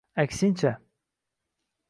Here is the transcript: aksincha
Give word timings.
aksincha 0.21 0.71